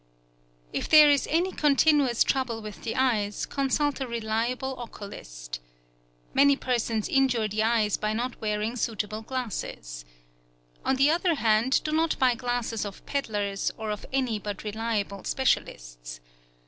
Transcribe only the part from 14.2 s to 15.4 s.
but reliable